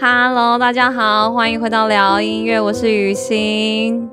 [0.00, 4.08] Hello，大家好，欢迎回到聊音乐，我是雨欣。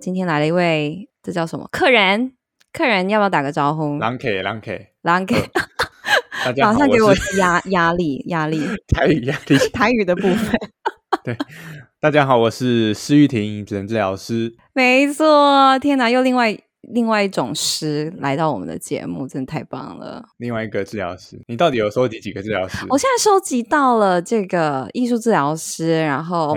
[0.00, 1.68] 今天来了一位，这叫什么？
[1.72, 2.34] 客人，
[2.72, 3.98] 客人要不要打个招呼？
[3.98, 5.50] 狼 K，狼 K，狼 K，
[6.44, 10.54] 大家好， 马上给我压压力，压力， 台语压力， 台语的部分。
[11.24, 11.36] 对，
[11.98, 14.54] 大家好，我是施玉婷，职能治疗师。
[14.72, 16.56] 没错，天哪，又另外
[16.92, 20.24] 另外一种师来到我们的节目，真的太棒了。
[20.38, 22.86] 另外一个治疗师，你到底有收集几个治疗师？
[22.88, 26.56] 我现在收集到了这个艺术治疗师，然后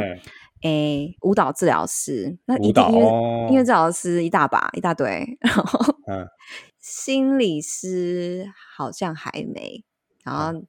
[0.64, 5.08] 诶、欸，舞蹈治疗师，那舞蹈音乐音乐治疗师一大把一大堆，
[5.41, 6.26] 然后嗯，
[6.80, 9.84] 心理师好像还没，
[10.24, 10.62] 然后。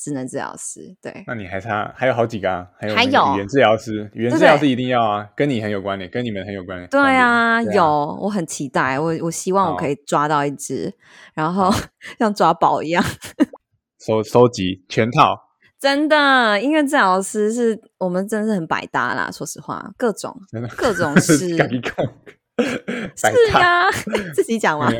[0.00, 6.88] 嗯职能治疗师，对，那你还差还有好几个啊，还有语言治疗师，语言治疗师一定要啊，跟你很有关联，跟你们很有关联。
[6.88, 10.90] 对啊，有，我很期待，我我希望我可以抓到一只，
[11.34, 11.70] 然后
[12.18, 13.04] 像抓宝一样，
[14.00, 15.38] 收收集全套。
[15.78, 20.34] 真的，音乐治疗师是我们真的是很百搭啦，说实话，各种
[20.78, 21.66] 各种师， 是呀，
[24.34, 24.90] 自己讲嘛。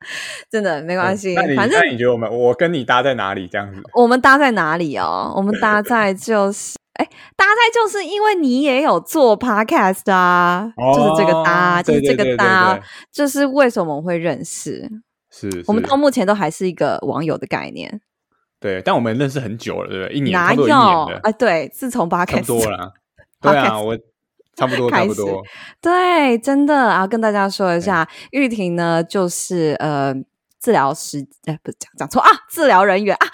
[0.50, 3.48] 真的没关系，反正你觉得我们我跟你搭在哪里？
[3.48, 5.32] 这样子，我们搭在哪里哦？
[5.36, 7.04] 我们搭在就是，哎，
[7.36, 12.78] 搭在就是因为你也有做 podcast 啊，哦、就是这个搭，就是这个搭，
[13.12, 14.88] 就是为什么我们会认识？
[15.30, 18.00] 是，是，我们到目前都还是一个网友的概念。
[18.60, 20.16] 对，但我们认识很久了，对不对？
[20.16, 20.64] 一年哪有？
[20.64, 22.92] 哎、呃，对，自从 podcast 多了，
[23.40, 23.98] 对啊，我。
[24.58, 25.40] 差不多，差不多。
[25.80, 30.12] 对，真的啊，跟大家说一下，玉婷呢，就是呃，
[30.60, 33.26] 治疗师，哎，不是讲讲错啊，治疗人员啊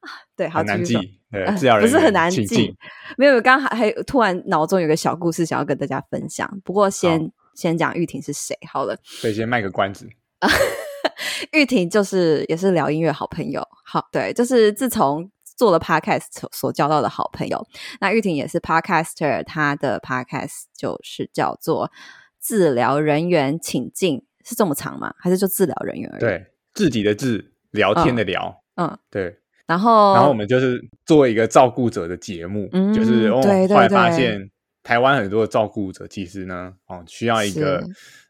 [0.00, 0.94] 啊，对，好难记，
[1.32, 2.76] 对，治疗人员、呃、不是很难记，
[3.16, 10.08] 没有，刚还还突然脑中有个小故事想要跟大家分享，不过先先讲玉婷是谁好了，所以先卖个关子。
[11.52, 15.28] 玉婷就是也是聊音乐好朋友，好，对，就是自从。
[15.58, 17.66] 做了 podcast 所交到的好朋友，
[18.00, 21.90] 那玉婷也是 podcaster，她的 podcast 就是叫做
[22.40, 25.12] “治疗人员请进”，是这么长吗？
[25.18, 26.20] 还是就治疗人员而已？
[26.20, 29.40] 对，自己的治，聊天的聊，嗯，对。
[29.66, 34.48] 然后，然后我们就是做一个照顾者的节目，嗯、就是哦，对对对，后来发现
[34.82, 37.84] 台湾很多的照顾者其实呢，哦，需要一个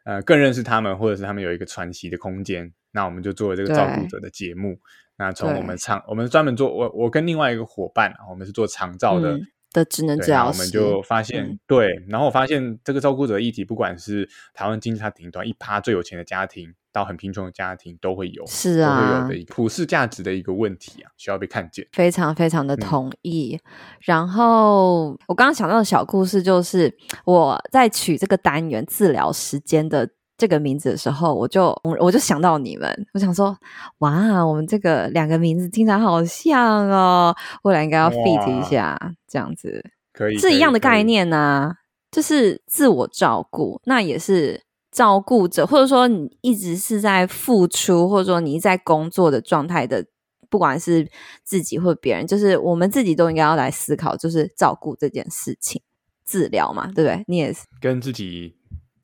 [0.04, 4.78] 呃更认识他们，或者是他们有一个喘息的空间，那我们就做了这个照顾者的节目。
[5.18, 9.42] 那从我们长，我们专门做我我跟另外一个伙伴，我们是做长照的、嗯、
[9.72, 21.84] 的职能治疗师，我们就发现、嗯、对，然后我发现这个照顾者议题，不管是台湾经济它顶端一趴最有钱的家庭，到很贫穷的家庭，都会有，是啊，都会有的一个普世价值的一个问题啊，需要被看见。
[21.90, 23.58] 非常非常的同意。
[23.60, 23.70] 嗯、
[24.02, 30.08] 然后我刚刚想到的小故事，就是我在取这个单元治疗时间的。
[30.38, 33.54] 这个名字的时候，我就我就想到你们，我想说，
[33.98, 37.34] 哇，我们这个两个名字听起来好像哦，
[37.64, 41.74] 未来应该要 fit 一下，这样子，可以是一样的概念呢、啊，
[42.12, 44.62] 就是自我照顾，那也是
[44.92, 50.06] 照顾者，或者说你一直是在付出，或者说你在工作的状态的，
[50.48, 51.10] 不管是
[51.42, 55.82] 自己或别人，就是我们自己都应该要来思考，就是照顾这件事情，
[56.24, 57.24] 治疗嘛，对不对？
[57.26, 58.54] 你也是跟自己。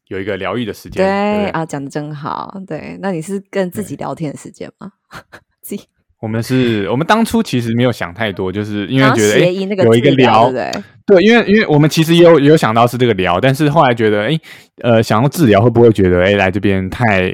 [0.08, 2.54] 有一个疗愈的时间，对，啊，讲的真好。
[2.66, 4.92] 对，那你是跟自己聊天的时间吗？
[5.62, 5.84] 自己，
[6.20, 9.50] 我们是我们当初其实没有想太多，就是因为觉得哎，
[9.84, 10.70] 有一个聊，对，
[11.06, 14.38] 对，因为因为我们其实也有有想到是这个聊，但是后来觉得哎，
[14.82, 17.32] 呃，想要治疗会不会觉得哎，来这边太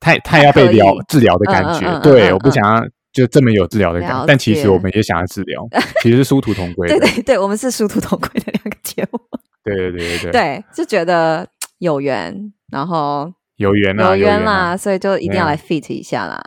[0.00, 1.86] 太太要被疗治疗的感觉？
[1.86, 2.82] 嗯嗯、对、嗯，我不想要
[3.12, 5.66] 就这么有治疗的感觉，但其实我们也想要治疗，
[6.02, 6.88] 其实是殊途同归。
[6.88, 9.20] 对对对，我们是殊途同归的两个节目。
[9.64, 11.46] 对对对对对，对，就觉得。
[11.86, 16.42] 有缘，然后有缘啊，有缘啦，所以就一定要来 fit 一下啦。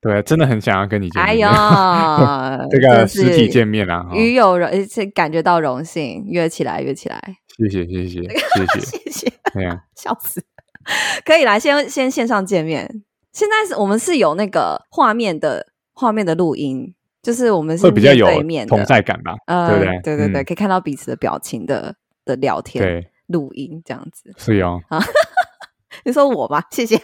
[0.00, 1.28] 对，真的很想要跟你见面。
[1.28, 1.48] 哎呦，
[2.70, 4.68] 这个实体见面啊，与有荣，
[5.14, 7.20] 感觉到荣幸，约起来，约起来。
[7.56, 9.32] 谢谢，谢谢，谢谢，谢谢。
[9.94, 10.42] 笑死。
[11.24, 13.02] 可以来，先先线上见面。
[13.32, 16.92] 现在是我们是有那个画面的画面的录音，
[17.22, 18.26] 就是我们是会比较有
[18.66, 19.34] 同在感吧？
[19.46, 20.00] 呃，对不对？
[20.02, 21.94] 对对对，可以看到彼此的表情的
[22.24, 22.82] 的聊天。
[22.82, 23.11] 对。
[23.32, 25.02] 录音这样子是哦，啊，
[26.04, 26.96] 你说我吧，谢谢。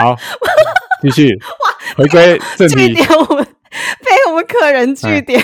[0.00, 0.16] 好，
[1.02, 1.34] 继续。
[1.36, 5.42] 哇，回归正题，句点我们被我们客人据点。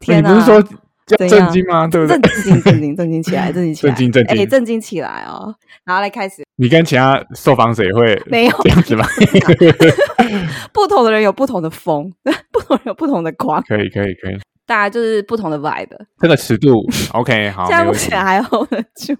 [0.00, 0.62] 天哪，你不是说
[1.06, 1.88] 叫正经吗？
[1.88, 2.20] 对不对？
[2.20, 5.52] 震惊，震惊，震惊起来，震惊起来，震惊，震惊，哎，震惊起来哦。
[5.84, 6.44] 然后来开始。
[6.56, 9.04] 你跟其他受访者也会没有这样子吧？
[10.72, 12.12] 不同的人有不同的风，
[12.52, 13.60] 不同人有不同的框。
[13.66, 14.38] 可以，可以，可以。
[14.72, 16.82] 大家就是不同的 vibe，这个尺度
[17.12, 19.14] OK 好，这样目前还 hold 得住，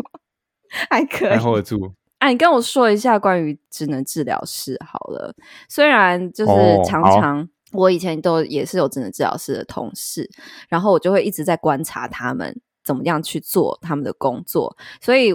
[0.89, 1.29] 还可以。
[1.29, 1.93] 还 hold 得住。
[2.21, 5.35] 哎，你跟我说一下关于职能治疗师好了。
[5.69, 6.53] 虽然就是
[6.87, 10.27] 常常、哦、我以前都也是有职能治疗师的同事，
[10.71, 15.35] 然后我就会一直在观察他们怎么样去做他们的工作，所以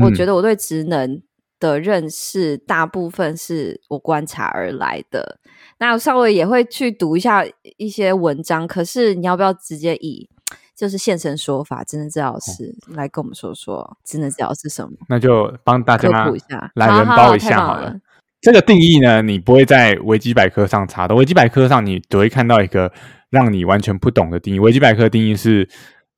[0.00, 1.20] 我觉得我对职能
[1.58, 5.38] 的认识大部分是我观察而来的。
[5.78, 7.44] 那我稍微也会去读一下
[7.76, 10.28] 一些文章，可是你要不要直接以
[10.76, 14.92] 就是现身说法，职能治疗师来跟我们说说职能治疗是什么？
[15.08, 17.66] 那就帮大家科普一下，来人包一下好了。
[17.66, 18.00] 好好好了
[18.40, 22.92] 这个定义呢，你不会在维基百科上查的，维基百科上你只会看到一个
[23.30, 24.60] 让你完全不懂的定义。
[24.60, 25.68] 维基百科定义是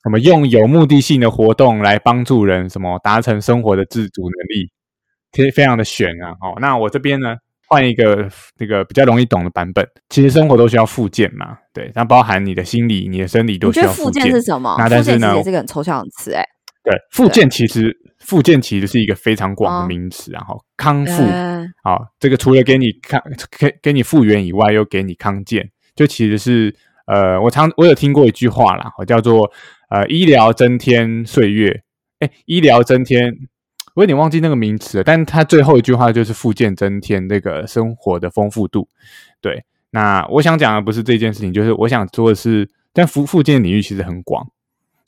[0.02, 0.18] 什么？
[0.20, 4.70] 用有目的性的活动来帮助人什么达成生活的自主能力，
[5.32, 6.34] 其实非常的玄啊。
[6.40, 7.36] 好，那我这边呢？
[7.72, 8.28] 换一个
[8.58, 14.28] 那个比较容易懂的版本，其实生活都需要复健嘛，对，那包含你的心理、你的生理都需要复健。
[14.28, 14.74] 是什么？
[14.76, 16.42] 那但是呢，也是个很抽象的词，哎，
[16.82, 21.22] 对，复健其实复健其实是一个非常广的名词，然后康复，
[21.84, 23.22] 好，这个除了给你康
[23.56, 26.74] 给给你复原以外，又给你康健，就其实是
[27.06, 29.48] 呃，我常我有听过一句话啦，我叫做
[29.90, 31.82] 呃，医疗增添岁月，
[32.18, 33.32] 哎，医疗增添。
[33.94, 38.88] 我有点忘记那个名词了，但他最后一句话就是复健增添那个生活的丰富度。
[39.40, 44.46] 对，那我想讲的不是这件事情，就是我想说的是，但复复健领域其实很广。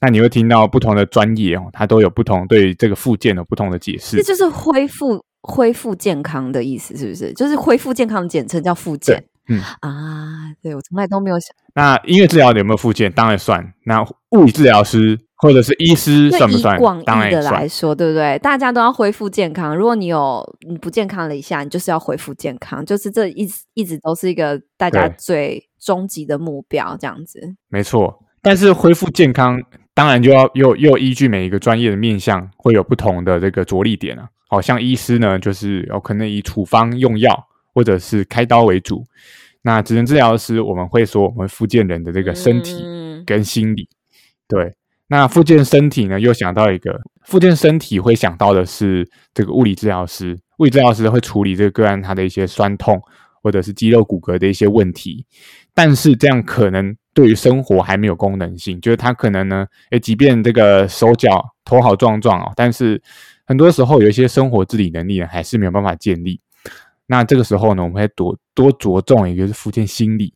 [0.01, 4.17] 那你会听到不同的专业哦，它都有不同对这个复健的不同的解释。
[4.17, 7.33] 这就是恢复恢复健康的意思，是不是？
[7.35, 9.23] 就是恢复健康的简称叫复健。
[9.49, 11.55] 嗯啊，对，我从来都没有想。
[11.75, 13.13] 那音乐治疗有没有复健？
[13.13, 13.73] 当然算。
[13.85, 15.21] 那物理治疗师。
[15.43, 16.79] 或者是医师算不算？
[16.79, 18.39] 广义的来说，对不对？
[18.39, 19.77] 大家都要恢复健康。
[19.77, 27.41] 如果你有你不健康了一下，你就是要恢复健康，就是这一直一直都是一个大家最终极的目标，这样子。
[27.69, 29.61] 没错，但是恢复健康
[29.93, 34.29] 当然就要又又依据每一个专业的面向，会有不同的这个着力点啊。
[34.49, 37.37] 好像医师呢，就是有可能以处方用药
[37.75, 39.03] 或者是开刀为主。
[39.63, 42.77] 那职能治疗师，我们会说我们复健人的这个身体
[43.27, 43.97] 跟心理，嗯、
[44.47, 44.75] 对。
[45.13, 46.19] 那复健身体呢？
[46.19, 50.39] 又想到一个复健身体会想到的是这个物理治疗师。
[50.57, 52.99] 物理治疗师会处理这个个案他的一些酸痛
[53.43, 55.27] 或者是肌肉骨骼的一些问题，
[55.75, 62.99] 但是这样可能对于生活还没有功能性，就是他可能呢，诶，即便这个手脚头好壮壮哦，但是
[63.45, 66.41] 很多时候有一些生活自理能力呢还是没有办法建立。
[67.07, 70.33] 那这个时候呢，我们会多多着重一个是复健心理，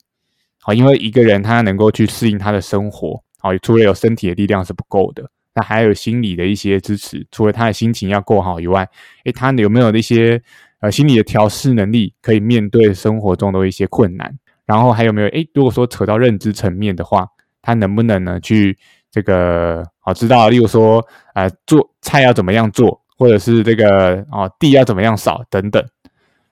[0.60, 3.24] 好，因为一个人他能够去适应他的生活。
[3.46, 7.24] 好，除了有身体的力量是不够的，那还有心理的一些支持。
[7.30, 8.88] 除了他的心情要够好以外，
[9.24, 10.42] 诶，他有没有那些
[10.80, 14.36] 呃心理的调试能力，可以面对生活中的一些困难？
[14.64, 17.28] 然后还有没有诶，如果说扯到认知层面的话，
[17.62, 18.76] 他能不能呢去
[19.12, 25.80] 这个好知道，例如说呃做菜要怎么样做，或者是这个哦地要怎么样扫等等。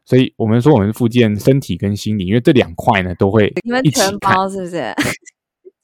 [0.04, 3.52] 所以我们说我们是复健身体跟心理，因为这两块呢都会
[3.82, 4.94] 一起看，全包是不是？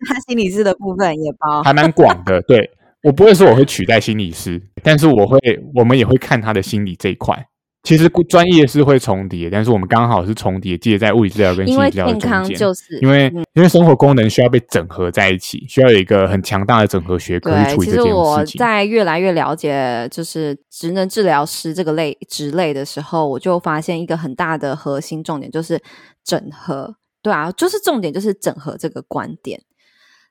[0.08, 2.40] 他心理师的部分也包，还蛮广的。
[2.42, 2.70] 对，
[3.02, 5.38] 我不会说我会取代心理师，但是我会，
[5.74, 7.46] 我们也会看他的心理这一块。
[7.82, 12.12] 其实专业是会重叠，但是我们刚好是重叠，介在物理治疗跟心理治疗中间。
[12.12, 18.02] 因为健康就是因为、嗯、因为生活功能需要被整合在一起，需要有一个很强大的整合学科去处理这件事情。
[18.02, 25.80] 其实我在越来越了解就是职能治疗师这个类职类的时候，我就发现一个很大的核心重点就是
[26.22, 26.96] 整合。
[27.22, 29.58] 对啊，就是重点就是整合这个观点。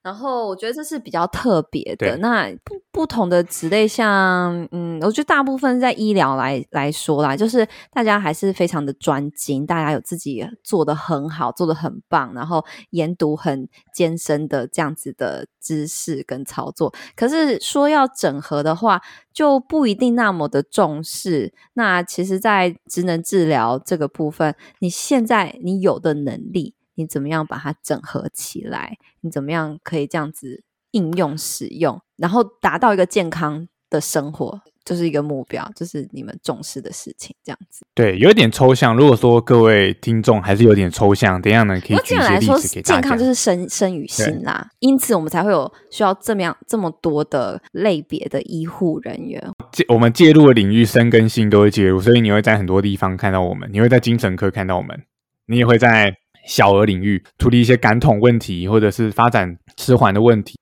[0.02, 2.18] 然后我觉得这是比较特别的。
[2.18, 16.94] 那不不同的职类像，像嗯，我觉得大部分在医疗来来说啦，就是大家还是非常的专精，大家有自己做得很好，做得很棒，然后研读很艰深的这样子的知识跟操作。
[17.16, 19.02] 可是说要整合的话，
[19.34, 21.54] 就不一定那么的重视。
[21.74, 26.74] 那其实，在职能治疗这个部分，你现在你有的能力。
[27.00, 28.98] 你怎么样把它整合起来？
[29.22, 37.86] 你怎么样可以这样子应用使用，然后达到一个健康的生活，就是一个目标，就是你们重视的事情，这样子。
[37.96, 38.94] 对，有点抽象。
[38.98, 42.98] 如果说各位听众还是有点抽象，等一下呢可以举一些例子给大家。
[42.98, 49.42] 说健康就是身身与心啦，因此我们才会有需要这么样这么多的类别的医护人员。
[49.88, 55.06] 我们介入的领域，身跟心都会介入，所以你会在很多地方看到我们，你会在精神科看到我们，
[55.46, 56.19] 你也会在。
[56.46, 60.58] 小额领域处理一些感统问题，或者是发展迟缓的问题，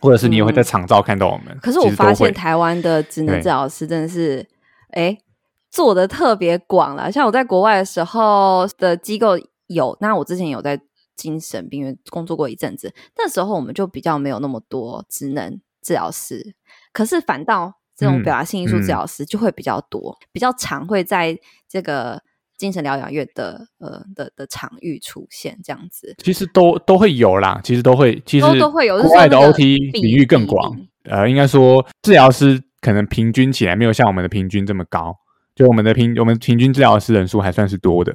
[0.00, 1.46] 或者是你也会在厂照看到我们。
[1.48, 4.46] 嗯、可是我发现台湾的职能治疗师真的是，
[4.90, 5.18] 哎，
[5.70, 7.10] 做的特别广了。
[7.10, 10.80] 像我在国外的时候的机构有，那我之前有在
[11.16, 16.54] 精神病院工作过一阵子，那时候我们就比较没有那么多职能治疗师。
[16.92, 21.38] 可是反倒这种表达性艺术治疗师就会比较多，嗯、比较常会在
[21.68, 22.22] 这个
[22.56, 26.14] 精神疗养院的呃的的场域出现这样子。
[26.18, 29.00] 其实都都会有啦，其实都会，其实都会有。
[29.02, 35.14] 国外的 OT 领域更广，呃，应该说治疗师可能平均起来没有像我们的平均这么高，
[35.54, 38.14] 就我们的平我们平均治疗师人数还算是多的。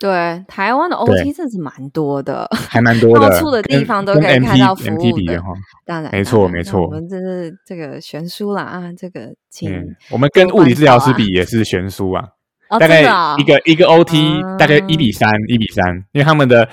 [0.00, 5.42] 对，台湾的 OT 真的是蛮多的，还蛮多的，到处的地方都可以看到服务的。
[5.84, 12.28] 当然，没错没错，我们这是这个悬殊啦啊，这个请、嗯、我们跟物理治疗师比也是悬殊啊，哦、
[12.68, 16.68] 大概一个、哦、一个 OT 大概一比三一比三，因为他们的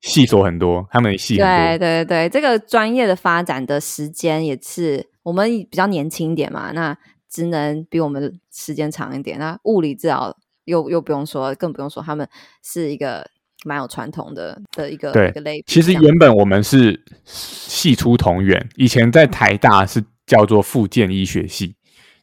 [0.00, 1.78] 系数很多，他们的系很多。
[1.78, 6.96] 对对对，这个专业的发展的时间也是我们比较年轻一点嘛，那
[7.30, 10.36] 只能比我们时间长一点，那物理治疗。
[10.66, 12.28] 又又不用说，更不用说，他们
[12.62, 13.26] 是一个
[13.64, 15.64] 蛮有传统的的一个对一个类。
[15.66, 21.74] 其实原本我们是系出同源，以前在台大是叫做复健医学系，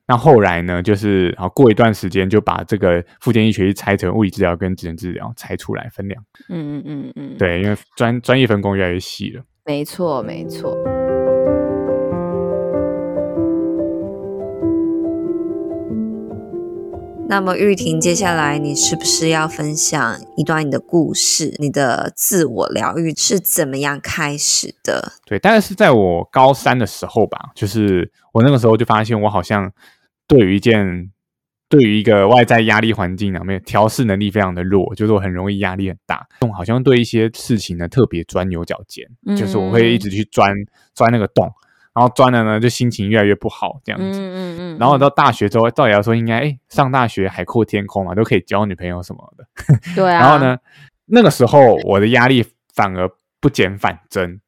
[0.10, 6.24] 那后来呢，就是啊过一段时间就把这个复健医学系拆成物理治疗跟职能治疗拆出来分两。
[6.48, 9.44] 嗯嗯嗯嗯，对，因为专专业分工越来越细了。
[9.66, 10.78] 没错，没错。
[17.30, 21.54] 那么玉婷，接下来你是不是要分享一段你的故事？
[21.60, 25.12] 你的自我疗愈是怎么样开始的？
[25.26, 29.70] 对，大概是在我高三的时候吧，就是我那个时候就发现，我好像
[30.28, 31.12] 对于一件，
[31.70, 40.52] 对于一个外在压力环境里面调试能力非常的弱，就是我很容易压力很大，好像对一些事情呢特别钻牛角尖，嗯、就是我会一直去钻
[40.94, 41.52] 钻那个洞。
[41.94, 44.20] 然后钻了呢，就心情越来越不好，这样子。
[44.20, 44.78] 嗯嗯嗯。
[44.78, 49.44] 然后到大学之后，照理来说应该，哎，上大学海阔天空嘛，都可以交女朋友什么的。
[49.96, 50.20] 对啊。
[50.20, 50.56] 然后呢，
[51.08, 53.10] 那个时候我的压力反而
[53.42, 54.40] 不减反增。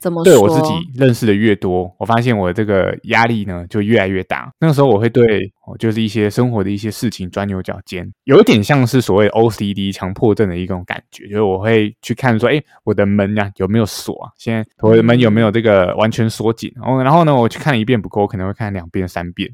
[0.00, 0.24] 怎么？
[0.24, 4.52] 对我自己认识的越多，我发现我这个压力呢就越来越大。
[4.58, 14.30] 那个时候我会对，就是一些生活的一些事情钻牛角尖，有点像是所谓 OCD 强迫症的一种感觉，就是我会去看说，哎，我的门呀、啊、有没有锁啊？
[14.36, 16.72] 现在我的门有没有这个完全锁紧？
[16.76, 19.50] 然后，然后呢，我去看一遍不够，我可能会看两遍、三遍。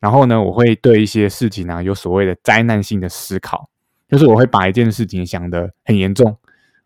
[0.00, 3.68] 然后呢，我会对一些事情呢、啊、有所谓的灾难性的思考，
[4.08, 6.36] 就是我会把一件事情想得很严重。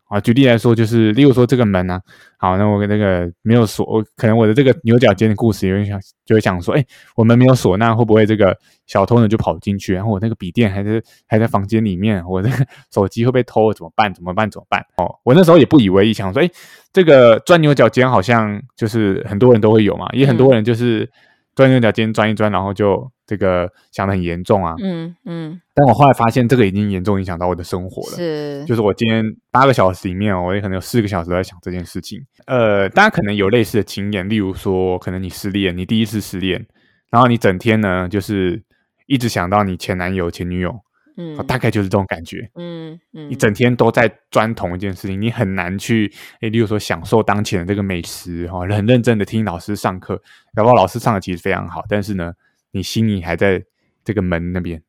[0.09, 2.01] 啊，举例来说，就是例如说这个门啊，
[2.37, 6.85] 好，那我那个没有锁，我可能我的这个牛角尖的故事，有人想就会想说，哎，
[7.15, 9.93] 我门没有锁，那会不会这个小偷呢就跑进去？
[9.93, 14.13] 然后我那个笔电还在还在房间里面，我这个 手机会被偷，怎么办？
[14.13, 14.49] 怎么办？
[14.49, 14.81] 怎么办？
[14.97, 16.49] 哦，我那时候也不以为意，想说，哎，
[16.93, 21.09] 这个钻牛角尖好像就是很多人都会有嘛，也很多人就是
[21.55, 23.11] 钻牛角尖钻一钻，然后就。
[23.27, 32.19] 这个想的很严重啊，嗯嗯，但我后来发现这个已经严重影响到我的生活了，是，就是我今天八个小时里面，我也可能有四个小时都在想这件事情。
[32.45, 36.65] 呃，大家可能有类似的经验，例如说，可能你失恋，你第一次失恋，
[37.11, 38.63] 然后你整天呢就是
[39.07, 40.73] 一直想到你前男友、前女友。
[41.19, 42.47] 嗯，大概就是这种感觉。
[42.55, 50.21] 嗯嗯，你整天都在钻同一件事情，你很难去，诶，例如说享受当前的这个美食，哈，很认真的听老师上课，
[50.53, 52.31] 然后老师上的其实非常好，但是呢。
[52.71, 53.63] 你心里还在
[54.03, 54.81] 这个门那边，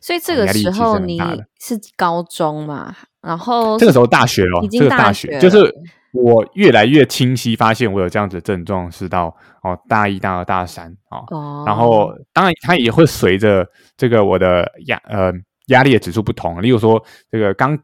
[0.00, 1.18] 所以这个时候你
[1.60, 2.94] 是高中嘛？
[3.20, 5.72] 然后这个时候大学了，这个大学就是
[6.12, 15.32] 我越来越清晰发现我有这样子的症状，是到哦大一、大二、大三哦，哦然后当然它也会随着这个我的压呃
[15.66, 17.78] 压力的指数不同，例如说这个刚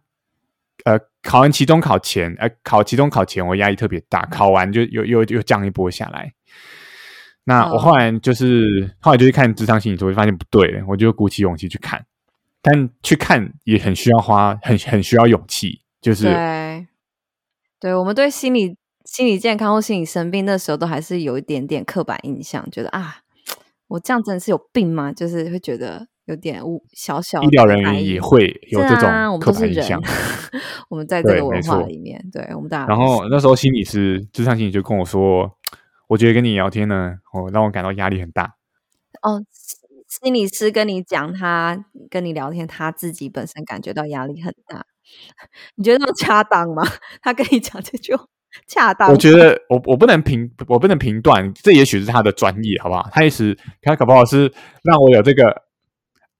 [0.84, 6.32] 呃考完期中考前，呃考期中考前我压力特别大，考完就又又又降一波下来。
[7.48, 12.04] 那我后来就是、哦、后来就去看咨商心理，我就发现不对，我就鼓起勇气去看，
[12.60, 16.86] 但去看也很需要花很很需要勇气，就是对，
[17.80, 18.76] 对我们对心理
[19.06, 23.20] 心理健康或心理生病那时候都还是有一点点刻板印象，觉得啊，
[23.86, 25.10] 我这样真的是有病吗？
[25.10, 26.60] 就是会觉得有点
[26.92, 32.86] 小小的医疗人员也会有这种刻板印象，我们，我们在这个文化里面，对，对我们大家。
[32.86, 35.50] 然后那时候心理师智商心理就跟我说。
[36.08, 38.56] 我觉得跟你聊天呢，哦，让我感到压力很大。
[39.22, 39.42] 哦，
[40.06, 44.84] 心理师跟你讲，他跟你聊天，他自己本身感觉到压力很大。
[45.76, 46.82] 你觉得那恰当吗？
[47.22, 48.18] 他跟你讲这就
[48.66, 49.10] 恰当？
[49.10, 53.08] 我觉得我我不能评，我不能评断，这也许是他的专业，好不好？
[53.12, 55.62] 他意思他搞不好是让我有这个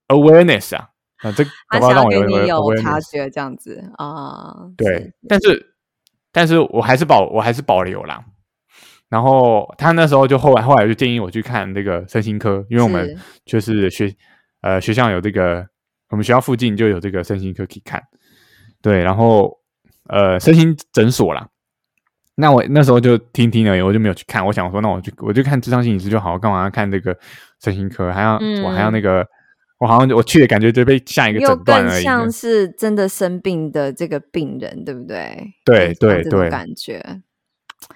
[0.07, 4.69] awareness 啊，啊，这搞不好让我有你有察觉这样子啊。
[4.77, 5.75] 对，但是
[6.31, 8.23] 但是我还是保我还是保留啦。
[9.09, 14.13] 然后他那时候就后来后来就建议我去看那个身心科，因为我们就是学
[14.61, 15.65] 呃学校有这个，
[16.09, 18.01] 我们学校附近就有这个身心科可以看，
[18.81, 19.57] 对，然后
[20.07, 21.47] 呃身心诊所啦。
[22.35, 24.45] 那我那时候就听听而已，我就没有去看。
[24.45, 27.13] 我想说，那我就我就看智商心理师就好，干嘛要看这个
[27.61, 29.27] 身心科，还要、嗯、我还要那个，
[29.77, 35.51] 我好像我去的感觉就被下一个诊断而已，像是真的生病的这个病人，对不对？
[35.65, 37.03] 对对对，感觉。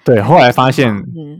[0.04, 0.92] 对，后来发现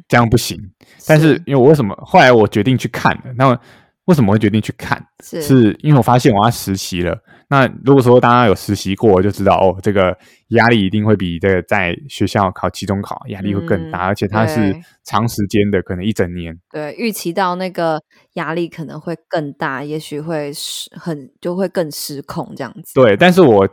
[0.09, 3.59] 这样不行，嗯、但是因为我为什么后来我决定去看了，那
[4.07, 5.03] 为什么会决定去看？
[5.23, 7.19] 是，是因为我发现我要实习了。
[7.49, 10.17] 那如果说大家有实习过，就知道哦，这个
[10.49, 14.75] 压力一定会比这个在学校考期中考压力会更大，嗯、而且它是
[15.05, 16.55] 长时间的，可能一整年。
[16.71, 18.01] 对，预期到那个
[18.35, 22.95] 压力可能会更大，也许会失很就会更失控这样子。
[22.95, 23.69] 对，但是我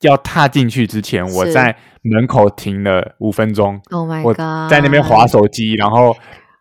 [0.00, 3.80] 要踏进去之前，我在门口停了五分钟。
[3.90, 4.26] Oh my god！
[4.26, 6.16] 我在那边划手机，然后。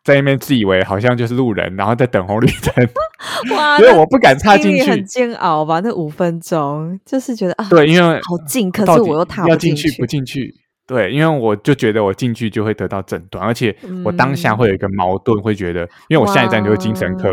[0.06, 2.88] 在那边自以为好像就是路人，然后在等红绿灯，
[3.58, 3.76] 哇！
[3.80, 5.80] 所以我不敢踏进去，很煎熬吧？
[5.80, 10.54] 那五分钟就是觉得啊，对，因为好近，可是我又踏不进去，不进去。
[10.86, 17.32] 对，因为我就觉得我进去就会得到诊断，而且我当下会有一个矛盾，会觉得，因为我下一站就是精神科，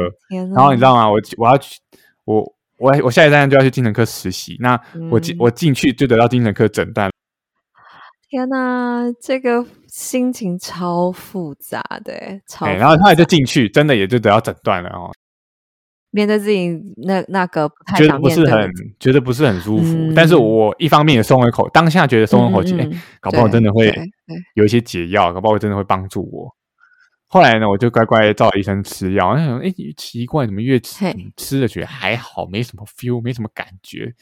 [0.54, 1.06] 然后你知道吗？
[1.11, 1.78] 我我要去，
[2.25, 2.42] 我
[2.82, 7.08] 我我下一站就要去精神科实习，那我进我进去就得到精神科诊断。
[8.28, 12.12] 天呐，这个心情超复杂的，
[12.48, 12.66] 超。
[12.66, 15.12] 欸，然后后来就进去，真的也就得到诊断了哦。
[16.10, 16.68] 面对自己
[17.06, 23.94] 那那个不太觉得不是很觉得不是很舒服，嗯、但是我一方面也松了口，当下觉得松了口气，哎、嗯欸，搞不好真的会
[24.54, 26.54] 有一些解药，搞不好真的会帮助我。
[27.32, 34.14] 后来呢，我就乖乖照医生吃药，哎、欸，奇怪，怎么越吃吃了觉得还好，没什么 feel，没什么感觉。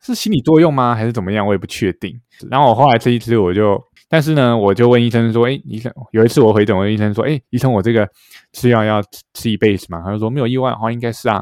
[0.00, 0.92] 是心理作用吗？
[0.92, 1.46] 还是怎么样？
[1.46, 2.20] 我也不确定。
[2.50, 8.08] 然后我后来吃一吃，我就，但是呢，我就问医生说：“哎，医生，有一次我回诊，我问医生说：‘哎，医生，我这个
[8.52, 9.00] 吃药要
[9.32, 11.40] 吃一辈子吗？’他就说：‘没有意外的话，应该是啊。’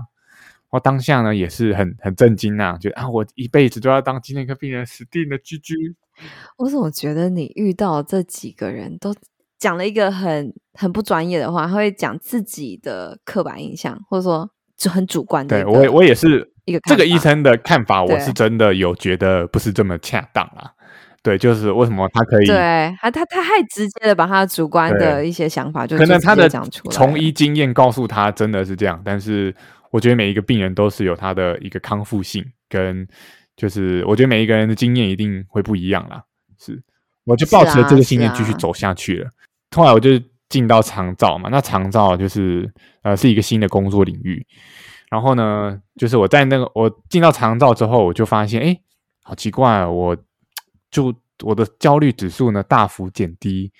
[0.68, 5.74] 我当下呢也是很很震惊啊，觉得啊，我一辈子都要当精神科病人，死定了居居。
[6.58, 9.14] 我怎么觉得你遇到这几个人都
[9.58, 15.62] 讲了一个很很不专业的话，他会讲自己的刻板印象，或者说就很主观的。
[15.62, 16.80] 对我，我也是一个。
[16.80, 20.72] 这个医生的看法，我是真的有觉得不是这么恰当啦。
[21.20, 22.46] 对，就是为什么他可以？
[22.46, 26.48] 对，他他他太直接的把他主观的一些想法就，就可能他的
[26.90, 29.54] 从医经验告诉他真的是这样，但是
[29.90, 33.06] 我觉得每一个病人都是有他的一个康复性，跟
[33.56, 36.22] 就是我觉得每一个人的经验一定会不一样啦。
[36.56, 36.80] 是，
[37.24, 39.30] 我就抱持了这个信念继续走下去了。
[39.74, 40.10] 后来我就
[40.48, 44.46] 进到长照嘛，那长照就是呃是一个新的工作领域。
[45.10, 48.78] 然后呢，就是我在那个我进到长照之后，我就发现，哎，
[49.22, 50.16] 好奇怪啊，我
[50.90, 53.72] 就我的焦虑指数呢大幅减低。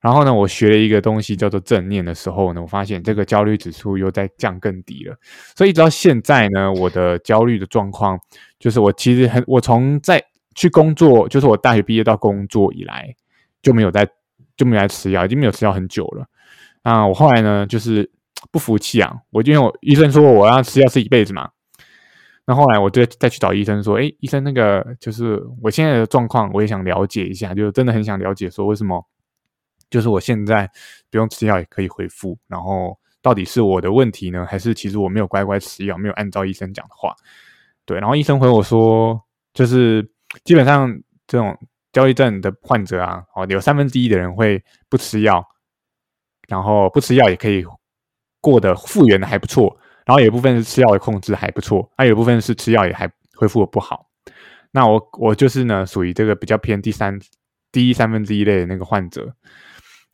[0.00, 5.16] 然后呢，我学了一个东西叫做正念的时候呢，我发现这个焦虑指数又在降更低了。
[5.56, 8.16] 所以一直到现在呢，我的焦虑的状况
[8.60, 10.22] 就是我其实很，我从在
[10.54, 13.12] 去工作，就是我大学毕业到工作以来
[13.60, 14.08] 就没有在
[14.58, 16.26] 就没来吃药，已经没有吃药很久了。
[16.82, 18.10] 啊，我后来呢就是。
[18.52, 19.12] 不服气啊！
[19.30, 21.50] 我就因为我医生说我要吃药吃一辈子嘛，
[22.46, 29.04] 那后来我就再去找医生说，诶，医生那个就是我现在的状况，我也想了解一下，就真的很想了解说为什么，
[29.90, 30.70] 就是我现在
[31.10, 37.12] 不用吃药也可以恢复，然后到底是我的问题呢，还是其实我没有乖乖吃药，没有按照医生讲的话？
[37.84, 39.20] 对，然后医生回我说，
[39.52, 40.08] 就是
[40.44, 40.88] 基本上
[41.26, 41.58] 这种
[41.92, 45.44] 焦虑症的患者啊，哦，有三分之一的人会不吃药，
[46.48, 47.64] 然后不吃药也可以。
[48.40, 54.06] 过得复原的还不错，然后有一部分是吃药的控制还不错，还有一部分是吃药也还恢复的不好。
[54.70, 57.18] 那我我就是呢，属于这个比较偏第三、
[57.72, 59.34] 第一三分之一类的那个患者。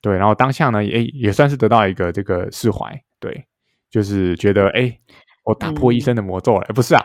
[0.00, 2.98] 对，然后当下呢，也也算是得到一个这个释怀。
[3.20, 3.46] 对，
[3.90, 4.98] 就是觉得哎，
[5.44, 7.04] 我打破医生的魔咒了，嗯、不是啊，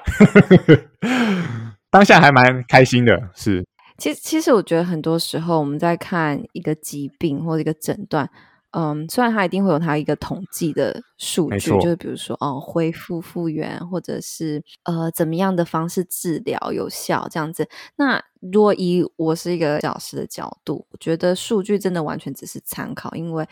[1.91, 3.29] 当下还蛮开心的。
[3.36, 3.67] 是，
[3.99, 8.29] 其实其实我觉得很多时候我们在看一个疾病或者一个诊断。
[8.71, 17.67] 嗯，虽然它一定会有它一个统计的数据，就是比如说哦，恢复复原，或者是呃怎么样的方式治疗有效这样子。
[17.95, 23.47] 那如果以我是一个老师的角度，我觉得数据真的完全只是参考，因为。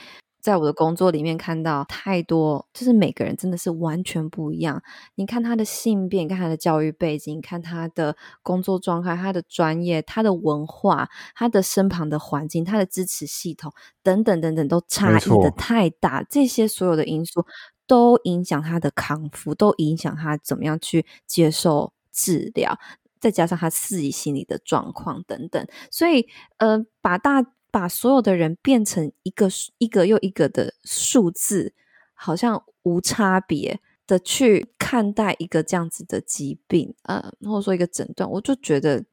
[0.48, 4.82] 在我的工作里面看到太多，就是每个人真的是完全不一样。
[5.16, 16.24] 你看他的性别，你看他的教育背景，你看他的工作状态，他的专业，他的文化，他的身旁的环境，他的支持系统等等等等，都差异的太大。
[16.24, 17.46] 这些所有的因素
[17.86, 22.80] 都影响他的康复，都影响他怎么样去接受治疗，
[23.20, 25.68] 再加上他自己心理的状况等等。
[25.92, 27.44] 所以，呃，把大。
[27.80, 31.76] 把所有的人变成一个一个又一个的数字，
[32.16, 39.06] 好像无差别的去看待一个这样子的疾病，呃，或者说一个诊断，我就觉得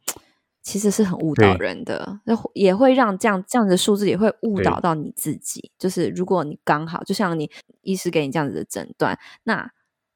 [0.63, 5.71] 其实是很误导人的，那也会让这样这样子的数字也会误导到你自己。
[5.79, 7.51] 就是如果你刚好就像你
[7.83, 9.71] 医师给你这样子的诊断，那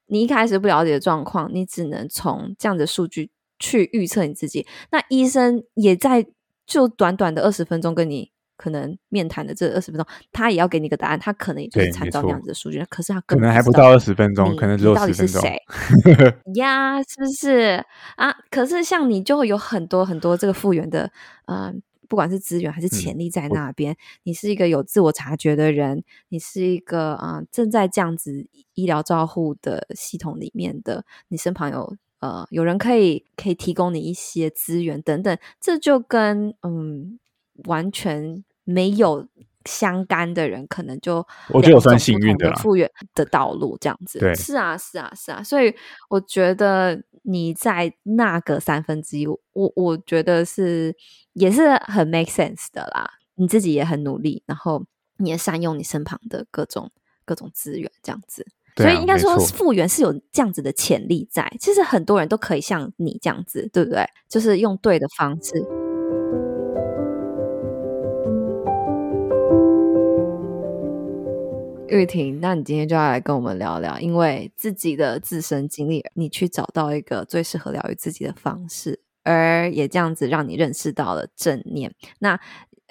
[0.07, 4.65] 你一开始不了解的状况，你只能从这样的数据去预测你自己。
[4.89, 6.25] 那医生也在
[6.65, 8.31] 就短短的二十分钟跟你。
[8.59, 15.25] 可能面谈的这二十分钟，他也要给你个答案，他可能也就是参照那样子的数据，可是他可能还不到二十分钟，可能只有十分钟。
[15.25, 17.01] 你到底是谁呀？
[17.01, 17.85] 是不是
[18.17, 18.35] 啊？
[18.51, 21.09] 可是像你就会有很多很多这个复原的，
[21.45, 21.73] 嗯、呃，
[22.09, 23.93] 不管是资源还是潜力在那边。
[23.93, 37.17] 嗯、你是一个有自我察觉的人，你是一个啊、呃、正在这样子医疗照护的系统里面的，你身旁有呃有人可以可以提供你一些资源等等，这就跟嗯
[37.63, 38.43] 完全。
[38.69, 39.27] 没有
[39.65, 44.19] 相干的人，可能就我觉得我算幸运的复原的道路这样子。
[44.19, 45.43] 对，是啊，是啊，是啊。
[45.43, 45.75] 所以
[46.09, 49.39] 我觉得你在那个三分之一，我
[49.75, 50.95] 我觉得是
[51.33, 53.09] 也是很 make sense 的啦。
[53.35, 54.85] 你自己也很努力，然后
[55.17, 56.91] 你也善用你身旁的各种
[57.25, 58.45] 各种资源，这样子。
[58.75, 61.51] 所以应该说复原是有这样子的潜力在。
[61.59, 64.05] 其实很多人都可以像你这样子，对不对？
[64.29, 65.78] 就是用对的方式。
[71.91, 81.93] 玉婷，那你今天就要来跟我们聊聊，因为自己的自身经历，你去找到一个最适合疗愈自己的方式，而也这样子让你认识到了正念。
[82.19, 82.39] 那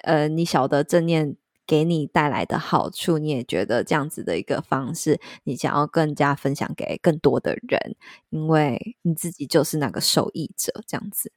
[0.03, 1.35] 呃，你晓得正念
[1.65, 7.95] 给你带来的好处，你也觉得这样子的一个方式，你想要更加分享给更多的人，
[8.29, 11.31] 因为你自己就是那个受益者，这样子。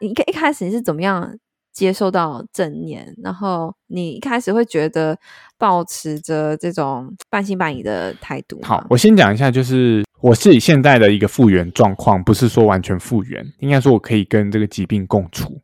[0.00, 1.38] 你一一开始你是怎么样？
[1.76, 5.14] 接受到正念，然后你一开始会觉得
[5.58, 8.58] 保持着这种半信半疑的态度。
[8.62, 15.60] 好，我先讲一下，就是我自己现在的一个复原状况，不是说完全复原，应该说我可以跟这个疾病共处。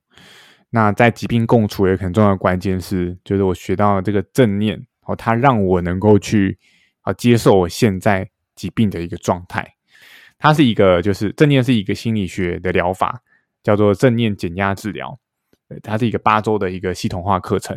[0.68, 6.58] 那在疾病共处，也很重要的关键是，就是我学到了这个正念，哦，它让我能够去
[7.00, 9.66] 啊接受我现在疾病的一个状态。
[10.38, 13.22] 它是一个，就是正念是一个心理学的疗法，
[13.62, 15.18] 叫做正念减压治疗。
[15.82, 17.76] 它是一个八周的一个系统化课程，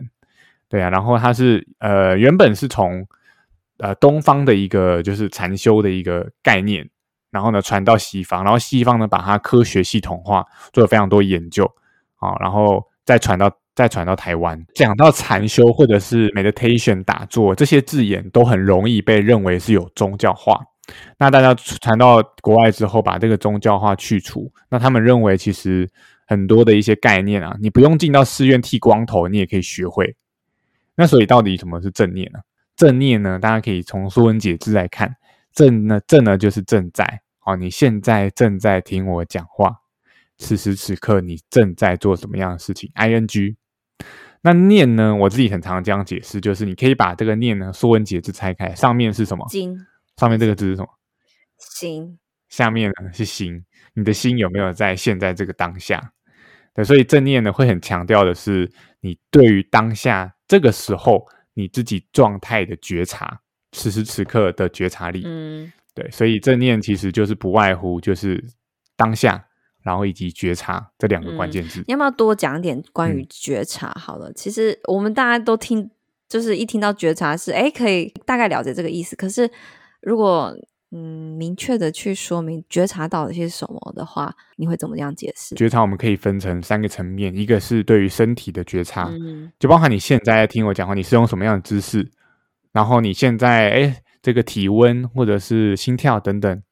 [0.69, 3.05] 对啊，然后它是呃原本是从
[3.77, 6.89] 呃东方的一个就是禅修的一个概念，
[7.31, 11.69] 然后呢传到西方，然后西方呢把它科学系统化，做了非常多研究。
[12.17, 20.59] 啊，然后再传到再传到台湾，讲到禅修或者是 meditation 打坐这些字眼都很容易被认为是有宗教化，
[21.17, 25.87] 那大家传到国外之后，把这个宗教化去除，那他们认为其实。
[26.25, 30.15] 很多的一些概念啊，你不用进到寺院剃光头，你也可以学会。
[30.95, 32.39] 那所以到底什么是正念呢？
[32.75, 35.15] 正念呢，大家可以从《说文解字》来看，
[35.53, 37.21] 正呢，正呢就是正在。
[37.39, 39.75] 好，你现在正在听我讲话，
[40.37, 43.55] 此时此刻你正在做什么样的事情？ing。
[44.41, 49.45] 那念呢，我自己很常这样解释，就是你可以把这个念呢，《说文解字》拆开，上面是什么？
[49.49, 49.77] 经。
[50.17, 50.87] 上面这个字是什么？
[51.57, 52.19] 心。
[52.49, 53.63] 下面呢是心。
[53.93, 56.11] 你的心有没有在现在这个当下？
[56.75, 63.39] 对，所以正念呢会很强调的是你对于当下这个时候你自己状态的觉察，
[63.71, 65.23] 此时此刻的觉察力。
[65.25, 68.43] 嗯，对，所以正念其实就是不外乎就是
[68.97, 69.47] 当下，
[69.83, 71.79] 然后以及觉察这两个关键字。
[71.79, 73.89] 嗯，你要不要多讲一点关于觉察？
[73.97, 75.89] 好了，嗯，其实我们大家都听，
[76.27, 79.15] 就是一听到觉察是哎，可以大概了解这个意思。
[79.15, 79.49] 可是
[80.01, 80.53] 如果
[80.97, 85.53] 嗯，明确的去说明觉察到了些什么的话，你会怎么样解释？
[85.53, 92.09] 觉察我们可以分成三个层面，一个是对于身体的觉察，嗯，就包含你现在听我讲话，你是用什么样的姿势，
[92.71, 96.63] 然后你现在哎这个体温或者是心跳等等，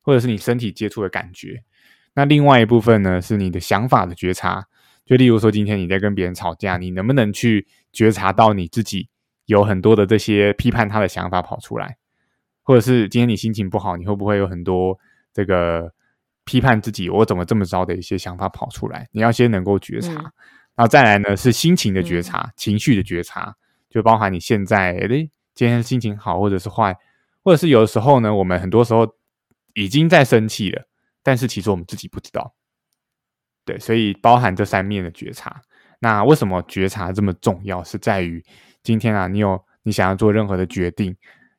[0.00, 1.62] 或者是你身体接触的感觉。
[2.14, 4.64] 那另外一部分呢，是你的想法的觉察，
[5.04, 9.10] 就例如说今天你在跟别人吵架，你能不能去觉察到你自己
[9.44, 11.98] 有很多的这些批判他的想法跑出来？
[12.66, 14.98] 或者是今天你心情不好，你会不会有很多
[15.32, 15.92] 这个
[16.44, 19.08] 批判自己，我怎么这么糟的一些想法跑出来？
[19.12, 20.32] 你要先能够觉察，嗯、
[20.74, 23.54] 然后再来呢是心情的觉察、嗯、情绪的觉察，
[23.88, 26.96] 就包含你现在诶今天心情好或者是坏，
[27.44, 29.06] 或者是有的时候呢，我们很多时候
[29.74, 30.88] 已经在生气了，
[31.22, 32.52] 但是其实我们自己不知道。
[33.64, 35.62] 对，所以包含这三面的觉察。
[35.98, 37.82] 那为什么觉察这么重要？
[37.84, 38.44] 是在于
[38.82, 41.16] 今天啊，你有你想要做任何的决定。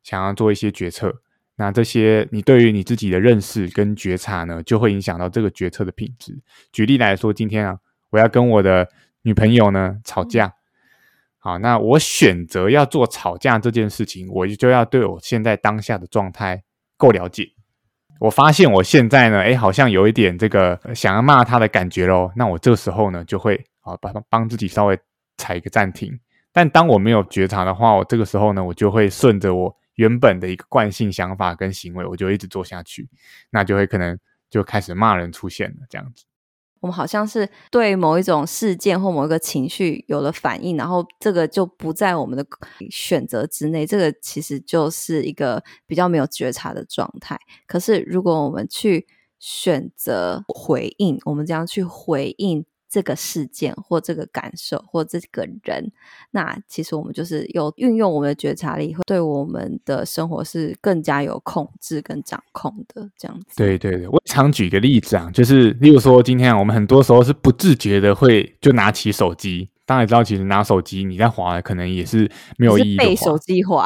[0.07, 1.13] 想要做一些决策，
[1.57, 6.39] 那这些你对于你自己的认识跟觉察呢，就会影响到这个决策的品质。
[6.71, 7.77] 举例来说，今天啊，
[8.11, 8.87] 我要跟我的
[9.23, 10.53] 女朋友呢吵架，
[11.39, 16.63] 好，那我选择要做吵架这件事情，我就要对我现在当下的状态
[16.95, 17.49] 够了解。
[18.21, 22.31] 我发现我现在呢，哎，好像有一点这个想要骂他的感觉喽。
[22.37, 24.97] 那我这时候呢，就会啊，帮帮自己稍微
[25.35, 26.17] 踩一个暂停。
[26.53, 33.07] 但当我没有觉察的话，我这个时候呢，我就会顺着我原本的一个惯性想法跟行为，我就一直做下去，
[33.51, 34.17] 那就会可能
[34.49, 36.23] 就开始骂人出现了这样子。
[36.79, 42.45] 我们好像是对某一种事件或某一个情绪有了反应，然后这个就不在我们的
[42.91, 43.85] 选择之内。
[43.85, 47.39] 这个其实就是一个比较没有觉察的状态。
[47.65, 49.07] 可是如果我们去
[49.39, 52.63] 选择回应，我们这样去回应。
[52.89, 55.91] 这个事件或这个感受或这个人，
[56.31, 63.57] 那其实我们就是有运用我们的觉察力，会对我们的生活是更加有控制跟掌控的这样子。
[63.57, 73.03] 对对对，我常举个例子啊，就是例如说今天啊，我们很多时候是不自觉的会就拿起手机，当然知道其实拿手机你在滑，可能也是没有意义的。
[73.05, 73.85] 被手机滑，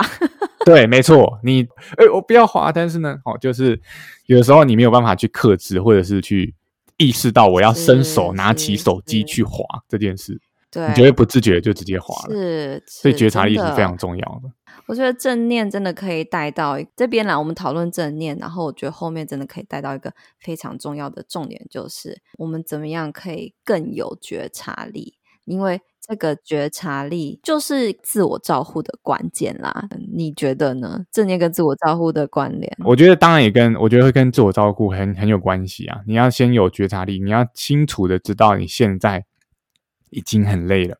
[0.64, 3.82] 对，没错，你哎，我不要滑，但是呢，哦，就是
[4.28, 6.54] 有的时候你没有办法去克制，或者是去。
[7.02, 14.52] 意识到我要伸手拿起手机去滑这件事，对，你就会不自觉就直接滑了，是，所以觉察力是非常重要的。
[14.86, 25.82] 我觉得正念真的可以带到这边来，我们讨论正念，然后我觉得后面真的可以带到一个非常重要的重点，就是我们怎么样可以更有觉察力，因为。
[26.02, 31.06] 这个觉察力就是自我照护的关键啦，你觉得呢？
[31.12, 36.02] 正念跟自我照护的关联，我觉得当然也跟我觉得会跟自我照顾很很有关系啊。
[36.08, 39.26] 你要先有觉察力，你要清楚的知道你现在
[40.10, 40.98] 已经很累了，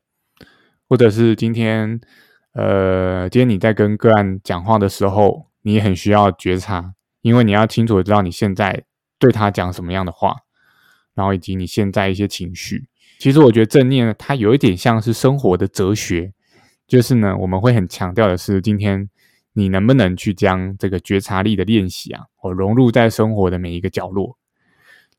[0.88, 2.00] 或者是今天
[2.54, 8.84] 呃，今天你在跟个案讲话的时候，你很需要觉察，因为你要清楚的知道你现在
[9.18, 10.36] 对他讲什么样的话，
[11.14, 12.88] 然后以及你现在一些情绪。
[13.22, 16.32] 其实我觉得正念呢，它有一点像是生活的哲学，
[16.88, 19.08] 就是呢，我们会很强调的是，今天
[19.52, 24.36] 你能不能去将这个觉察力的练习啊，哦，融入在生活的每一个角落。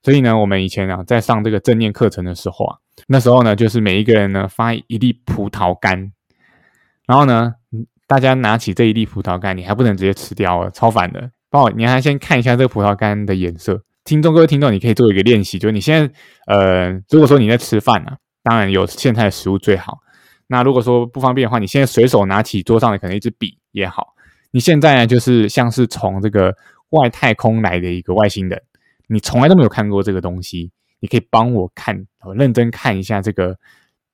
[0.02, 6.12] 所以呢，我们以前啊，在上这个正念课程的时候啊，那时候呢，就是每一个人呢发一粒葡萄干，
[7.08, 7.54] 然后呢，
[8.06, 11.32] 大家拿起这一粒葡萄干，你还不能直接吃掉啊，超烦的。
[11.50, 13.86] 帮我，你还先看一下这个葡萄干的颜色。
[14.04, 16.14] 听众，各位听众，你可以做一个练习，就是你现在，
[16.48, 20.00] 呃，如果说你在吃饭啊，当然有现在的食物最好。
[20.48, 24.14] 那如果说不方便的话，你现在随手拿起桌上的可能一支笔也好。
[24.52, 26.54] 你现在呢，就是像是从这个
[26.90, 28.62] 外太空来的一个外星人，
[29.08, 33.56] 你从来都没有看过这个东西，你可以帮我看，我认真看一下这个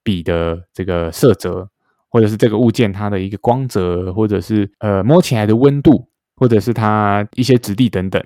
[0.04, 1.67] 笔的这个色泽，
[2.10, 8.23] 或者是这个物件它的一个光泽，或者是呃摸起来的温度，或者是它一些质地等等。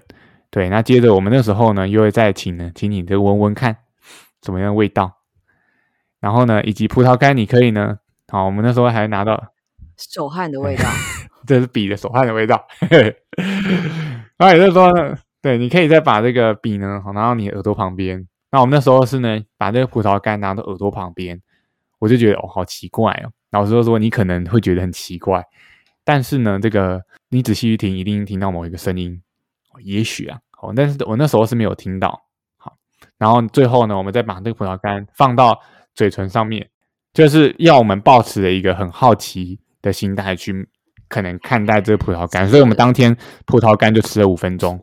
[0.54, 3.76] 对，那接着我们那时候呢，又会再请呢，请你这个闻闻看
[4.40, 5.12] 怎么样的味道，
[6.20, 9.52] 然后呢，以及葡萄干，你可以呢，好，我们那时候还拿到
[9.98, 10.84] 手汗的味道，
[11.48, 12.68] 这是笔的手汗的味道。
[14.38, 18.28] 然后也就是说呢，对，你可以再把这个笔呢，好，拿到你耳朵旁边。
[18.52, 21.42] 那我们那时候是呢，把这个葡萄干拿到耳朵旁边，
[21.98, 23.32] 我就觉得哦，好奇怪哦。
[23.50, 25.44] 老师就说，你可能会觉得很奇怪，
[26.04, 29.20] 但是呢，这个你仔细去听，一定听到某一个声音。
[29.82, 32.22] 也许啊，好，但是我那时候是没有听到。
[32.58, 32.74] 好，
[33.18, 35.60] 然后最后呢，我们再把这个葡萄干放到
[35.96, 36.70] 嘴唇上面，
[37.14, 40.68] 就是要我们保持的一个很好奇的心态去
[41.10, 42.48] 可能看待这个葡萄干。
[42.48, 44.80] 所以我们当天葡萄干就吃了五分钟。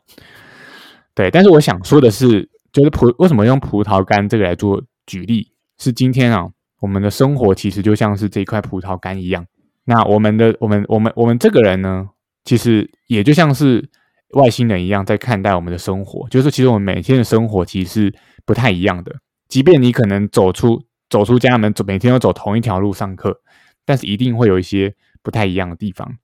[1.14, 5.52] 对，但是我想说的是，就是葡为什么用葡萄干这个来做举例？
[5.78, 6.48] 是今天啊，
[6.80, 9.46] 我们的生活其实就像是这一块葡萄干一样。
[9.84, 12.08] 那我们的我们我们我们这个人呢，
[12.44, 13.88] 其实也就像是。
[14.32, 18.14] 外星人一样在看待我们的生活，就是，其实我们每天的生活其实是
[18.44, 19.12] 不太一样的。
[19.48, 23.40] 即便你可能走出走出家门，走每天都走同一条路上课，
[23.84, 26.16] 但是一定会有一些不太一样的地方。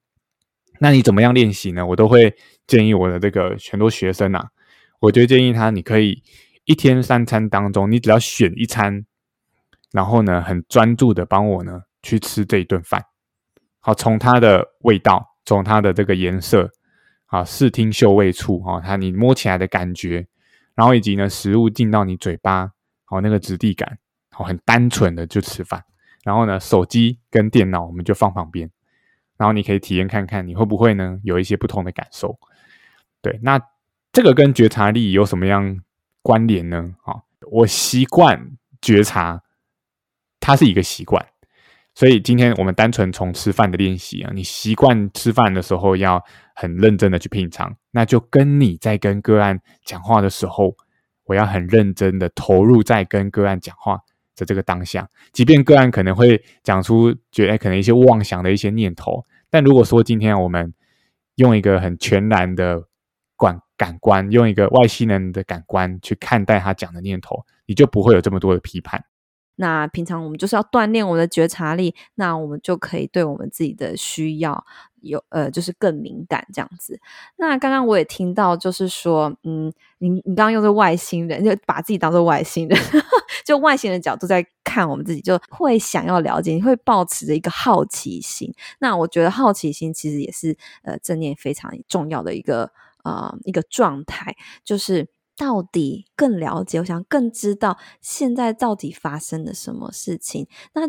[0.79, 1.85] 那你怎么样练习呢？
[1.85, 2.33] 我都会
[2.67, 4.51] 建议我的这个很多学生啊，
[5.01, 6.23] 我就建议他，你可以
[6.65, 9.05] 一天三餐当中，你只要选一餐，
[9.91, 13.03] 然后呢，很专注的帮我呢去吃这一顿饭。
[13.81, 16.71] 好，从它的味道，从它的这个颜色。
[17.27, 20.27] 啊，视听嗅味触，哈，它你摸起来的感觉，
[20.75, 22.73] 然后以及呢，食物进到你嘴巴，
[23.05, 23.99] 好，那个质地感，
[24.31, 25.85] 好，很单纯的就吃饭。
[26.25, 28.71] 然后呢，手机跟电脑我们就放旁边，
[29.37, 32.39] 然后你可以体验看看，你会不会呢有一些不同的感受？
[33.23, 33.61] 对，那
[34.13, 35.81] 这个跟觉察力有什么样
[36.23, 36.95] 关联呢？
[37.05, 39.43] 啊，我习惯觉察，
[40.41, 41.25] 它是一个习惯。
[41.97, 46.23] 所以今天我们单纯从吃饭的练习啊，你习惯吃饭的时候要
[46.55, 50.77] 很认真的去品尝，那就跟你在跟个案讲话的时候，
[51.25, 53.99] 我要很认真的投入在跟个案讲话
[54.37, 60.75] 的这个当下，即便个案可能会讲出觉得可能一些妄想的一些念头，但如果说今天我们
[61.37, 62.83] 用一个很全然的
[63.37, 69.03] 观感官，用一个外星人的感官去看待他讲的念头，你就不会有这么多的批判。
[69.57, 74.65] 那平常我们就是要锻炼我们的觉察力，那我们就可以对我们自己的需要
[75.01, 77.01] 有呃，就是更敏感这样子。
[77.37, 82.79] 那刚刚我也听到，就是说，嗯，你你刚刚用的外星人，就把自己当做外星人，
[83.45, 88.53] 就外星人角度在看我们自己，就会想要了解，你会抱持着一个好奇心。
[88.79, 92.71] 那我觉得好奇心其实也是呃正念非常重要的一个
[93.05, 95.09] 呃一个状态，就是。
[95.37, 100.49] 到底更了解，我想更知道现在到底发生了什么事情。
[100.75, 100.89] 那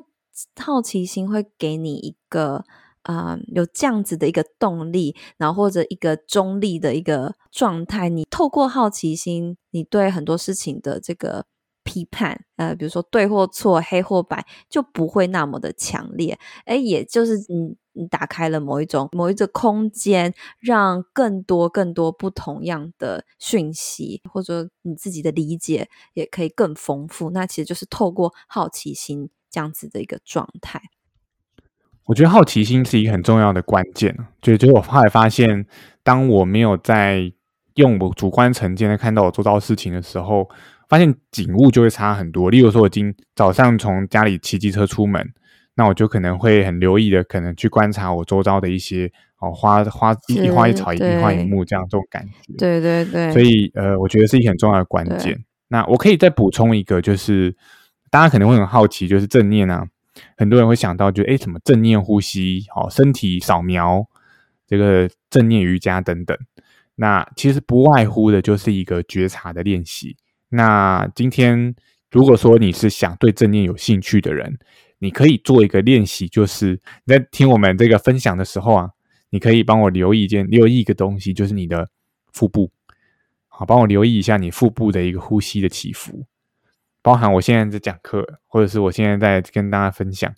[0.63, 2.63] 好奇心会给你一个
[3.03, 8.09] 啊、有这样子的一个动力，然后或者一个中立的一个状态。
[8.09, 11.45] 你透过好奇心，你对很多事情的这个
[11.87, 16.37] 批判，呃，比如说对或错、黑或白，就不会那么的强烈。
[16.65, 17.77] 诶，也就是你。
[17.99, 27.31] 你打开了某一种某一个空间，让更多更多不同样的讯息，或者你自己的理解也可以更丰富。
[27.31, 30.79] 那其实就是透过好奇心这样子的一个状态。
[32.05, 34.15] 我觉得好奇心是一个很重要的关键。
[34.43, 35.65] 就就是我后来发现，
[36.03, 37.33] 当我没有在
[37.73, 40.47] 用我主观成见来看到我做到事情的时候，
[40.87, 42.49] 发现景物就会差很多。
[42.49, 45.33] 例如说，我今早上从家里骑机车出门。
[45.79, 49.07] 那我就可能会很留意的，可能去观察我周遭的一些
[49.39, 52.53] 哦花花一一花一草一花一木这样这种感觉。
[52.57, 53.31] 对对对。
[53.31, 55.39] 所以呃，我觉得是一个很重要的关键。
[55.67, 57.55] 那我可以再补充一个，就是
[58.09, 59.85] 大家可能会很好奇，就是正念啊，
[60.35, 64.03] 很多人会想到就诶什么正念呼吸，哦身体扫描，
[64.65, 66.35] 这个正念瑜伽等等。
[66.95, 70.17] 那其实不外乎的就是一个觉察的练习。
[70.49, 71.75] 那今天
[72.09, 74.57] 如果说你是想对正念有兴趣的人，
[74.99, 78.91] 你可以做一个练习，就是在听我们这个分享的时候啊，
[79.29, 81.89] 你可以帮我留意一件、留意一个东西，就是你的
[82.31, 82.71] 腹部，
[83.47, 86.25] 好，帮我留意一下你腹部的一个呼吸的起伏，
[87.01, 90.33] 包含我现在在讲课，或者是我现在在跟大家分享，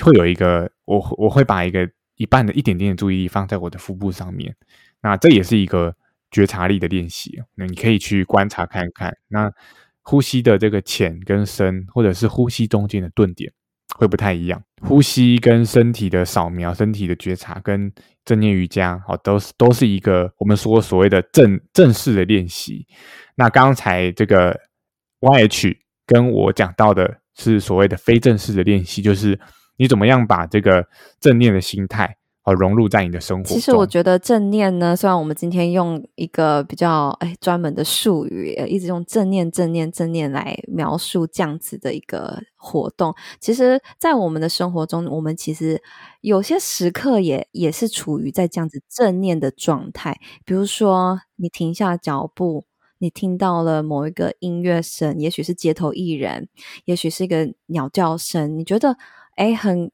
[0.00, 4.54] 会有一个我我会把一个一半的一点点的注意力放在我的腹部上面，
[5.02, 5.94] 那这也是一个
[6.30, 9.50] 觉察力的练习，那你可以去观察看看，那
[10.02, 13.52] 呼吸的这个浅跟深，或者是呼吸中间的顿点。
[13.96, 17.90] 会不太一样，呼吸跟身体的扫描、身体的觉察，跟
[18.22, 22.86] 正念瑜伽，好，都是都是一个我们说所谓的正正式的练习。
[23.34, 24.54] 那刚才这个
[25.20, 29.40] YH 跟我讲到的是所谓的非正式的练习，就是
[29.78, 30.86] 你怎么样把这个
[31.18, 32.17] 正念的心态。
[32.52, 33.44] 融入在你的生活。
[33.44, 45.82] 其实我觉得正念呢，虽然我们今天用一个比较哎专门的术语，一直用正念、正念、正念来描述这样子的一个活动，其实，在我们的生活中，我们其实
[46.20, 50.18] 有些时刻也也是处于在这样子正念的状态。
[50.44, 52.64] 比如说，你停下脚步，
[52.98, 56.48] 你听到了某一个音乐声，也许是街头艺人，
[56.84, 58.96] 也许是一个鸟叫声，你觉得？
[59.38, 59.88] 哎，很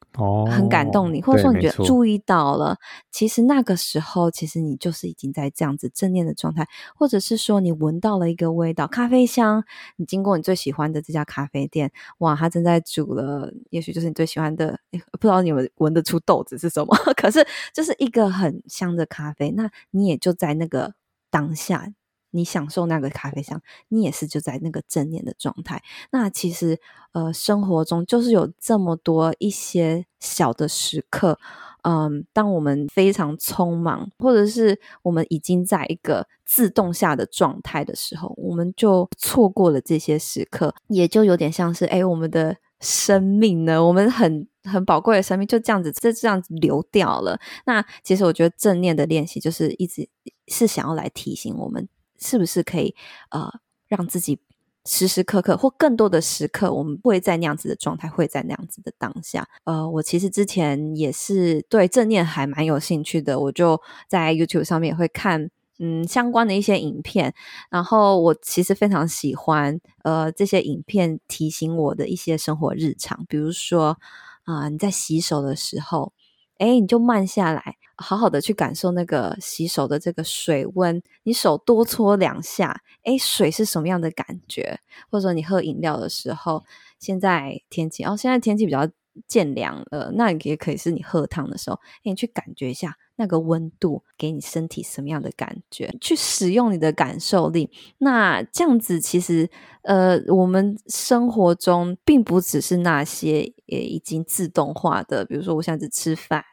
[0.51, 2.79] 很感动你，或者说你觉得注意到了，
[3.11, 9.63] 其实那个时候，其实你就是已经在这样子正念的状态，或者是说你闻到了一个味道，咖啡香，
[9.97, 14.79] 你经过你最喜欢的这家咖啡店，哇，他正在煮了，也许就是你最喜欢的，
[15.13, 20.95] 不知道你们闻得出豆子是什么， 可是就是一个很香的咖啡，那你也就在那个
[21.31, 21.93] 当下。
[22.35, 25.81] 你享受那个咖啡香，你也是就在那个正念的状态。
[26.11, 26.81] 那其实，
[27.13, 31.39] 呃，生活中就是有这么多一些小的时刻，
[31.85, 47.39] 嗯，当我们非常匆忙，或者是我们已经在一个自动下的状态的时候，我们就错过了这些时刻，也就有点像是，哎，我们的生命呢，我们很很宝贵的生命就这样子，就这样子流掉了。
[47.65, 50.09] 那其实我觉得正念的练习就是一直
[50.49, 51.89] 是想要来提醒我们。
[52.25, 52.95] 是不是可以
[53.31, 54.41] 呃，让自己
[54.87, 59.49] 时时刻刻或更多的时刻，我们不会在那样子的状态，会在那样子的当下。
[59.65, 67.35] 呃，我其实之前也是对正念还蛮有兴趣的，我就在 YouTube 上面也会看嗯相关的一些影片，
[67.71, 73.99] 然后我其实非常喜欢呃这些影片提醒我的一些生活日常，比如说
[74.45, 76.13] 啊、你在洗手的时候，
[76.59, 77.77] 诶，你就慢下来。
[77.97, 84.81] 好好的去感受那个洗手的这个水温，你手多搓两下，诶，水是什么样的感觉？
[85.11, 86.65] 或者你喝饮料的时候，
[86.99, 88.89] 现在天气哦，现在天气比较
[89.29, 95.95] 渐凉了，那也可以是你喝汤的时候，你去感觉一下那个温度给你身体什么样的感觉？
[96.01, 97.71] 去使用你的感受力。
[97.99, 99.49] 那这样子其实，
[99.83, 106.45] 呃，我们生活中并不只是那些也已经自动化的，比如说我现在只吃饭。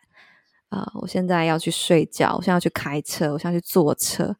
[0.72, 0.92] 啊、呃！
[1.02, 4.36] 我现在要去睡觉，我现在要去开车，我现在要去坐车。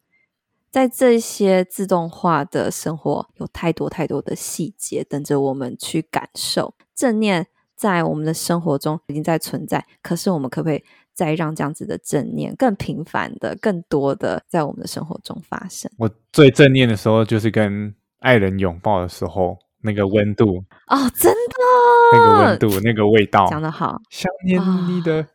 [0.72, 6.74] 在这些自动化的生活，有太多太多的细节等着我们去感受。
[6.96, 10.82] 正念在我们的生活中已经在存在，可是我们可不可以
[11.14, 15.92] 再让这样子的正念更频繁的、更多的在我们的生活中发生？
[15.98, 21.58] 我最正念的时候，就是跟爱人拥抱的时候，那个温度哦，真的，
[22.14, 24.58] 那个温度，那个味道，讲得好，想念
[24.88, 25.28] 你的。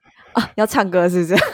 [0.57, 1.34] 要唱歌是不是？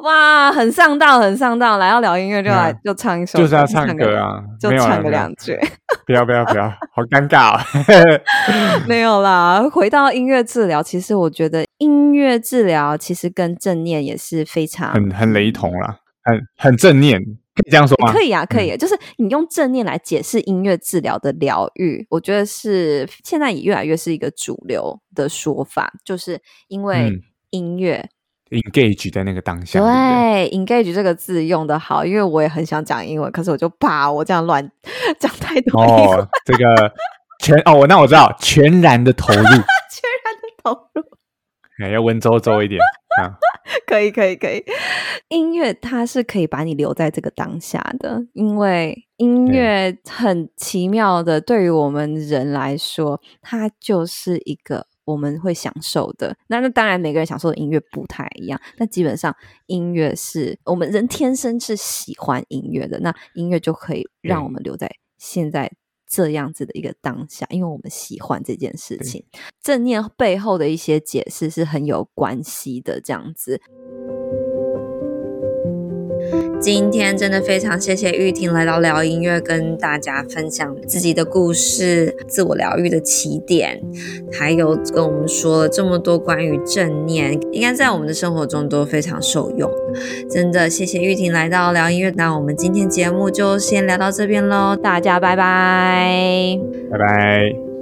[0.00, 1.78] 哇，很上道，很上道。
[1.78, 5.58] 来要聊音乐，就来、嗯、就唱一首，就是要唱歌啊，就唱个两句。
[6.06, 7.64] 不要不要不要，好尴尬啊！
[8.86, 17.22] 没有啦，回到音乐治疗，其实我觉得音乐治疗其实跟正念也是非常很很雷同啦，很很正念。
[17.56, 18.12] 可以这样说吗？
[18.12, 18.70] 可以啊，可以。
[18.72, 25.90] 嗯、就是你用正念来解释音乐治疗的疗愈，我觉得是现在也越来越是一个主流的说法。
[26.04, 27.10] 就是因为
[27.48, 28.06] 音乐、
[28.50, 34.70] 嗯、engage 在那个当下，对，对，engage 这个字用的好，因为我也很想讲英文，可是我就怕我这样乱
[35.18, 35.80] 讲太多。
[35.80, 36.92] 哦，这个
[37.40, 41.02] 全哦，那我知道，全然的投入， 全然的投入，
[41.82, 42.78] 哎，要文绉绉一点。
[43.22, 43.32] 啊、
[43.86, 44.64] 可以可以可以，
[45.28, 56.36] 音乐它是可以把你留在这个当下的，因为音乐很奇妙的，对于我们人来说，它就是一个我们会享受的。
[56.48, 59.34] 那那当然，每个人享受的音乐不太一样，但基本上
[59.66, 65.70] 音乐是我们人天生是喜欢音乐的，那音乐就可以让我们留在现在。
[66.06, 69.24] 这样子的一个当下，因为我们喜欢这件事情，
[69.62, 73.00] 正念背后的一些解释是很有关系的。
[73.00, 73.60] 这样子。
[76.58, 83.80] 今天真的非常谢谢玉婷来到聊音乐，跟大家分享自己的故事、自我疗愈的起点，
[84.32, 89.70] 还有跟我们说了这么多关于正念，应该在我们的生活中都非常受用。
[90.28, 96.58] 真的谢谢玉婷来到聊音乐，那我们今天节目就先聊到这边喽，大家拜拜，
[96.90, 97.75] 拜拜。